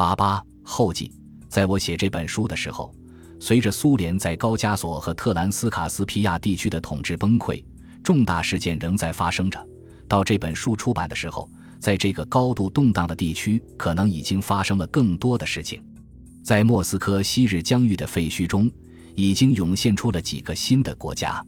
[0.00, 1.12] 八八后记，
[1.50, 2.90] 在我写这本书的时候，
[3.38, 7.62] 随着苏联在高加索和特兰斯卡斯皮亚地区的统治崩溃，
[8.02, 9.62] 重大事件仍在发生着。
[10.08, 11.46] 到这本书出版的时候，
[11.78, 15.84] 在这个高度动荡的地区，可能已经发生了更多的事情。
[16.42, 18.70] 在莫斯科昔日疆域的废墟中，
[19.14, 21.44] 已经涌现出了几个新的国家。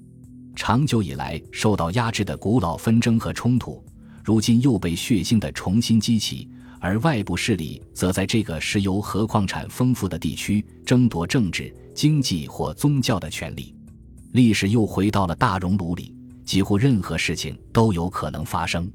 [0.54, 3.82] 长久以来受到压制的古老纷争和冲突，
[4.22, 6.50] 如今又被血腥地重新激起。
[6.82, 13.72] 而外部势力则在这个石油和矿产丰富的地区争夺政治、经济或宗教的权利。
[14.32, 16.12] 历史又回到了大熔炉里，
[16.44, 18.90] 几乎任何事情都有可能发生。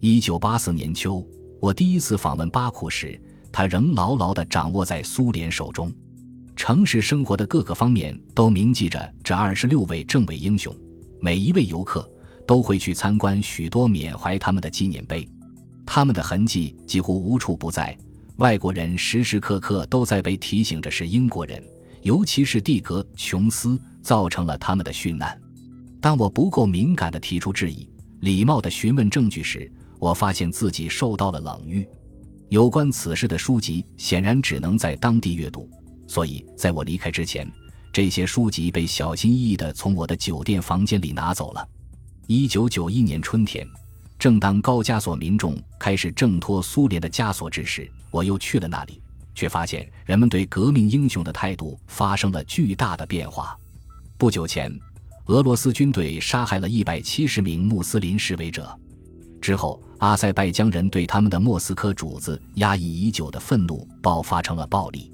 [0.00, 1.24] 一九八四年秋，
[1.60, 3.18] 我第一次访问巴库时，
[3.52, 5.92] 它仍牢牢地掌握在苏联手中。
[6.56, 10.76] 城市生活的各个方面都铭记着这二十六位政委英雄，
[11.20, 12.10] 每一位游客
[12.44, 15.26] 都会去参观许多缅怀他们的纪念碑。
[15.92, 17.98] 他们的痕迹几乎无处不在，
[18.36, 21.60] 外国人时时刻刻都在被提醒着是英国人，
[22.02, 25.36] 尤其是蒂格·琼斯造成了他们的殉难。
[26.00, 31.84] 当我不够敏感地提出质疑、礼貌地询问证据时，我发现自己受到了冷遇。
[32.50, 35.68] 有关此事的书籍显然只能在当地阅读，
[36.06, 37.50] 所以在我离开之前，
[37.92, 41.68] 这些书籍被小心翼翼地从我的酒店房间里拿走了。
[42.28, 43.66] 一九九一年春天。
[44.20, 49.00] 正当高加索民众开始挣脱苏联的枷锁之时，我又去了那里，
[49.34, 53.58] 却发现人们对革命英雄的态度发生了巨大的变化。
[54.18, 54.70] 不久前，
[55.28, 58.78] 俄罗斯军队杀害了一百七十名穆斯林示威者，
[59.40, 65.10] 之后，阿塞拜疆人对他们的莫斯科主子压抑已久的愤怒爆发成了暴力。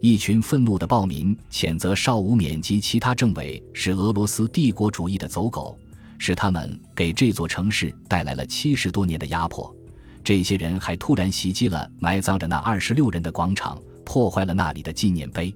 [0.00, 5.78] 一群愤怒的暴民谴责邵武冕及其他政委是俄罗斯帝国主义的走狗。
[6.20, 9.74] 是他们给这座城市带来了七十多年的压迫。
[10.22, 15.52] 这些人还突然袭击了埋葬着那二十六人的广场，破坏了那里的纪念碑。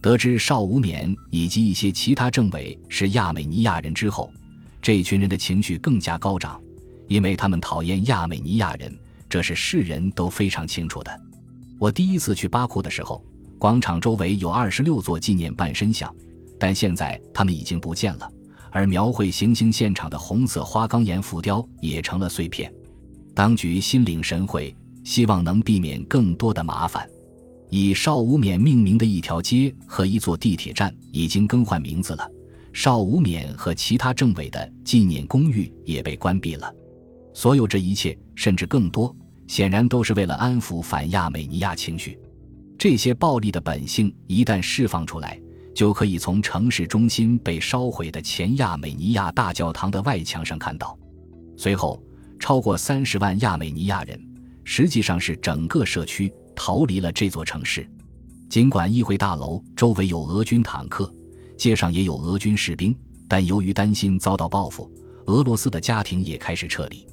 [0.00, 4.32] 得知邵无冕以及一些其他政委是亚美尼亚人之后，
[4.80, 6.58] 这群人的情绪更加高涨，
[7.06, 8.98] 因为他们讨厌亚美尼亚人，
[9.28, 11.20] 这是世人都非常清楚的。
[11.78, 13.22] 我第一次去巴库的时候，
[13.58, 16.12] 广场周围有二十六座纪念半身像，
[16.58, 18.30] 但现在他们已经不见了。
[18.70, 22.72] 而描绘行刑现场的红色花岗岩浮雕也成了碎片。
[23.34, 24.74] 当局心领神会，
[25.04, 27.08] 希望能避免更多的麻烦。
[27.70, 32.28] 以邵武冕命名的一条街和一座地铁站已经更换名字了。
[32.72, 36.72] 邵武冕和其他政委的纪念公寓也被关闭了。
[37.34, 39.14] 所有这一切，甚至更多，
[39.46, 42.18] 显然都是为了安抚反亚美尼亚情绪。
[42.78, 45.40] 这些暴力的本性一旦释放出来。
[45.78, 50.98] 就可以从城市中心被烧毁的前亚美尼亚大教堂的外墙上看到。
[51.56, 52.02] 随后，
[52.40, 54.20] 超过三十万亚美尼亚人，
[54.64, 57.88] 实际上是整个社区逃离了这座城市。
[58.48, 61.14] 尽管议会大楼周围有俄军坦克，
[61.56, 62.92] 街上也有俄军士兵，
[63.28, 64.90] 但由于担心遭到报复，
[65.26, 67.06] 俄罗斯的家庭也开始撤离。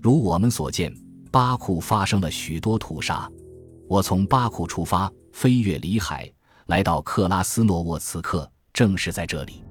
[0.00, 0.94] 如我们所见，
[1.32, 3.28] 巴库发生了许多屠杀。
[3.88, 6.30] 我从巴库出发，飞越里海。
[6.66, 9.62] 来到克拉斯诺沃茨克，正是在这里，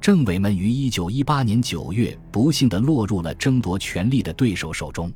[0.00, 5.12] 政委们于1918年9月不幸地落入了争夺权力的对手手中。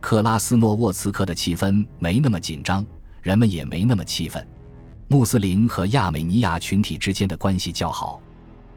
[0.00, 2.84] 克拉斯诺沃茨克的气氛没那么紧张，
[3.22, 4.44] 人们也没那么气愤。
[5.06, 8.20] 穆斯林和亚美尼亚群体之间的关系较好。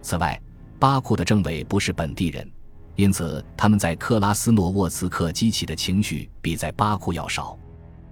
[0.04, 0.40] 此外，
[0.78, 2.48] 巴库的政委不是本地人，
[2.96, 7.58] 因此他们在克拉斯诺沃茨克激起的情绪比在巴库要少。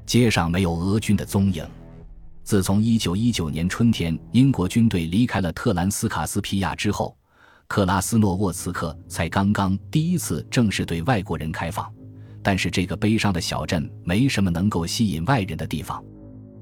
[0.07, 1.63] 街上没有俄军的踪影。
[2.47, 7.13] 自从1919年春天英国军队离开了特兰斯卡斯皮亚之后，
[7.67, 11.91] 克拉斯诺沃茨克才刚刚第一次正式对外国人开放。
[12.41, 16.01] 但是这个悲伤的小镇没什么能够吸引外人的地方。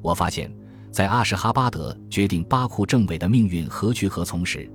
[0.01, 0.51] 我发现，
[0.91, 4.67] 在阿什哈巴德决定巴库政委的命运何去何从时，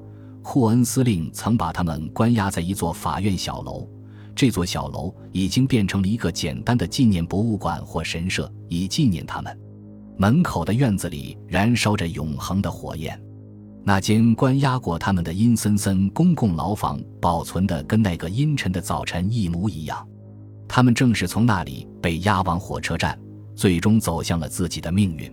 [0.45, 3.85] 库恩司令曾把他们关押在一座法院小楼。
[4.33, 9.59] 这座小楼已经变成了一个简单的纪念博物馆或神社，以纪念他们。
[10.17, 13.21] 门口的院子里燃烧着永恒的火焰，
[13.85, 20.07] 那间关押过他们的阴森森公共牢房保存的跟那个阴沉的早晨一模一样。
[20.69, 23.19] 他们正是从那里被押往火车站，
[23.55, 25.31] 最终走向了自己的命运。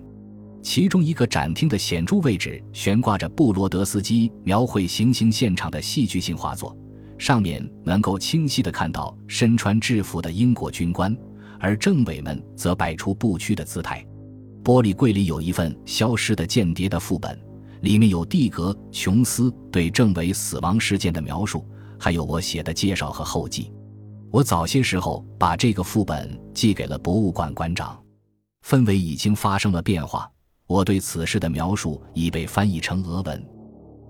[0.64, 6.76] 其中一个展厅的显著位置悬挂着布罗德斯基描绘行刑现场的戏剧性画作，
[7.18, 11.16] 上面能够清晰地看到身穿制服的英国军官，
[11.60, 14.06] 而政委们则摆出不屈的姿态。
[14.68, 17.40] 玻璃柜里有一份消失的间谍的副本，
[17.84, 21.66] 里面有蒂格·琼斯对政委死亡事件的描述，
[21.98, 23.72] 还有我写的介绍和后记。
[24.30, 27.98] 我早些时候把这个副本寄给了博物馆馆长。
[28.66, 30.30] 氛围已经发生了变化。
[30.68, 33.42] 我对此事的描述已被翻译成俄文，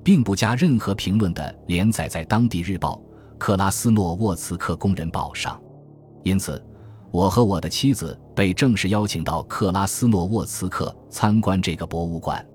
[0.04, 3.00] 并不加任何评论的连载在当地日报
[3.38, 5.62] 《克拉斯诺沃茨克工人报》上。
[6.24, 6.60] 因此，
[7.12, 12.46] 我和我的妻子被正式邀请到克拉斯诺沃茨克参观这个博物馆。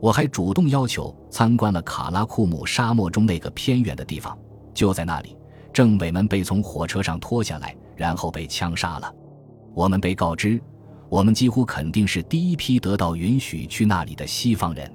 [0.00, 4.36] 我还主动要求参观了卡拉库姆沙漠中那个偏远的地方。
[4.72, 5.36] 就在那里，
[5.72, 9.12] 政委们被从火车上拖下来，然后被枪杀了。
[9.74, 10.60] 我们被告知。
[11.10, 14.92] 我们几乎肯定是第一批得到允许去那里的西方人。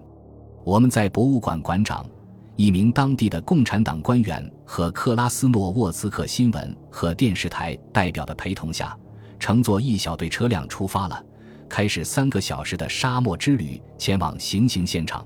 [0.64, 2.06] 我们在博物馆馆长、
[2.56, 8.96] 一名当地的共产党官员和克拉斯诺沃茨克新闻和电视台代表的陪同下，
[9.40, 11.26] 乘坐一小队车辆出发了，
[11.68, 15.26] 开始三个小时的沙漠之旅，前往行刑现场。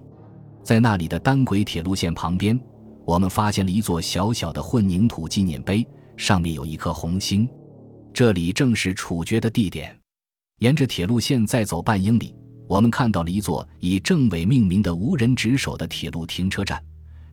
[0.63, 2.57] 在那里的单轨铁路线旁边，
[3.05, 5.85] 我们发现了一座小小的混凝土纪念碑，
[6.15, 7.47] 上面有一颗红星。
[8.13, 9.97] 这里正是处决的地点。
[10.59, 12.33] 沿着铁路线再走半英里，
[12.67, 16.81] 我们看到了一座以政委命名的无人值守的铁路停车站。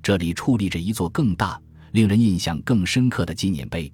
[0.05, 1.59] 这里矗立着一座更大、
[1.93, 3.91] 令人印象更深刻的纪念碑，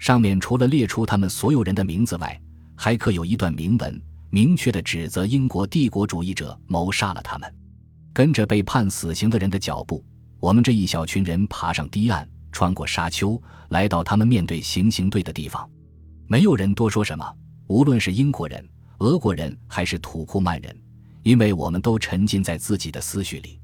[0.00, 2.42] 上面除了列出他们所有人的名字外，
[2.74, 7.54] 还刻有一段铭文，明确的指责英国帝国主义者谋杀了他们。
[8.12, 10.04] 跟着被判死刑的人的脚步，
[10.40, 15.64] 我们这一小群人爬上堤岸，穿过沙丘，来到他们面对行刑队的地方。
[16.26, 17.24] 没有人多说什么。
[17.68, 18.68] 无论是英国人、
[18.98, 20.76] 俄国人还是土库曼人，
[21.22, 23.60] 因为我们都沉浸在自己的思绪里。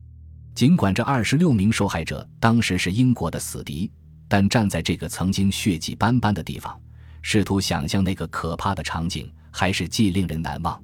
[0.54, 3.90] 尽管这二十六名受害者当时是英国的死敌，
[4.28, 6.78] 但站在这个曾经血迹斑斑的地方，
[7.22, 10.82] 试图想象那个可怕的场景，还是既令人难忘，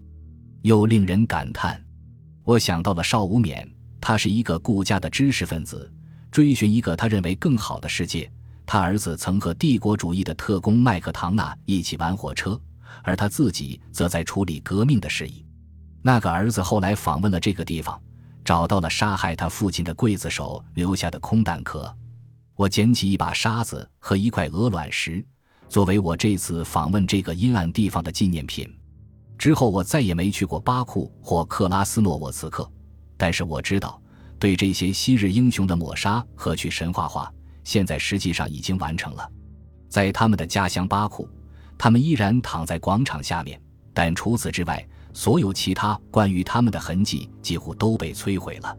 [0.62, 1.82] 又令人感叹。
[2.44, 3.68] 我想到了邵无冕，
[4.00, 5.92] 他是一个顾家的知识分子，
[6.30, 8.30] 追寻一个他认为更好的世界。
[8.64, 12.60] 他儿子曾和帝国主义的特工麦克唐纳一起玩火车。
[13.02, 15.44] 而他自己则在处理革命的事宜。
[16.02, 18.00] 那个儿子后来访问了这个地方，
[18.46, 21.93] 找到了杀害他父亲的刽子手留下的空弹壳。
[22.54, 25.22] 我捡起一把沙子和一块鹅卵石，
[25.69, 28.72] 作为我这次访问这个阴暗地方的纪念品。
[29.37, 32.70] 之后我再也没去过巴库或克拉斯诺沃茨克，
[33.16, 34.00] 但是我知道，
[34.38, 37.28] 对这些昔日英雄的抹杀和去神话化，
[37.64, 39.28] 现在实际上已经完成了。
[39.88, 41.28] 在他们的家乡巴库。
[41.78, 43.60] 他们依然躺在广场下面，
[43.92, 44.82] 但除此之外，
[45.16, 48.76] 所有其他关于他们的痕迹几乎都被摧毁了。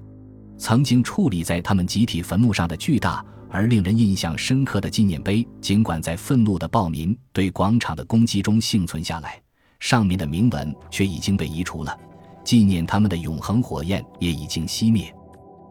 [0.55, 9.41] 曾经矗立在他们集体坟墓上的巨大而令人印象深刻的纪念碑，尽管在愤怒的暴民对广场的攻击中幸存下来，
[9.79, 11.97] 上面的铭文却已经被移除了。
[12.43, 15.11] 纪念他们的永恒火焰也已经熄灭。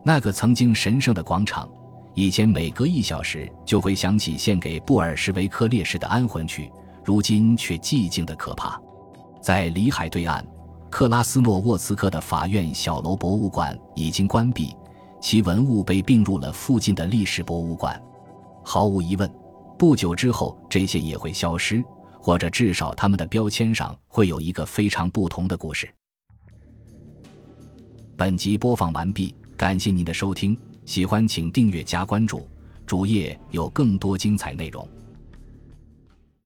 [0.04, 1.70] 那个曾经神圣的广场，
[2.12, 6.68] 以前每隔一小时就会响起献给布尔什维克烈士的安魂曲。
[7.04, 8.80] 如今却寂静的可怕，
[9.40, 10.44] 在里海对岸，
[10.91, 14.75] 克拉斯诺沃茨克的法院小楼博物馆已经关闭，
[15.21, 18.00] 其文物被并入了附近的历史博物馆。
[18.65, 19.31] 毫无疑问，
[19.79, 21.85] 不久之后这些也会消失，
[22.19, 25.88] 或者至少他们的标签上会有一个非常不同的故事。
[28.17, 30.56] 本集播放完毕，感谢您的收听，
[30.87, 32.49] 喜欢请订阅加关注，
[32.87, 34.88] 主页有更多精彩内容。